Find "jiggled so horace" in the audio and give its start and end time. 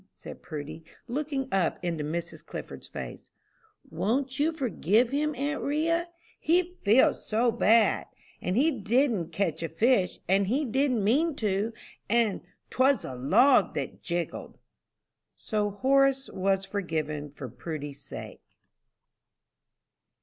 14.01-16.31